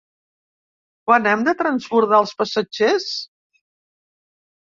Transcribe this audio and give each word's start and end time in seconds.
Quan 1.09 1.27
hem 1.31 1.43
de 1.47 1.53
transbordar 1.59 2.21
els 2.21 2.33
passatgers? 2.39 3.05